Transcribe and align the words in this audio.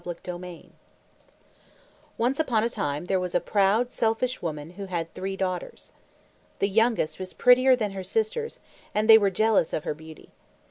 CINDERELLA 0.03 0.71
Once 2.17 2.39
upon 2.39 2.63
a 2.63 2.71
time, 2.71 3.05
there 3.05 3.19
was 3.19 3.35
a 3.35 3.39
proud, 3.39 3.91
selfish 3.91 4.41
woman 4.41 4.71
who 4.71 4.85
had 4.87 5.13
three 5.13 5.37
daughters. 5.37 5.91
The 6.57 6.69
youngest 6.69 7.19
was 7.19 7.33
prettier 7.33 7.75
than 7.75 7.91
her 7.91 8.03
sisters, 8.03 8.59
and 8.95 9.07
they 9.07 9.19
were 9.19 9.29
jealous 9.29 9.73
of 9.73 9.83
her 9.83 9.93
beauty. 9.93 10.31